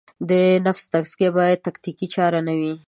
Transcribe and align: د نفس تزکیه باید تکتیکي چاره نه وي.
د 0.29 0.31
نفس 0.65 0.83
تزکیه 0.93 1.29
باید 1.37 1.63
تکتیکي 1.67 2.07
چاره 2.15 2.39
نه 2.47 2.53
وي. 2.59 2.73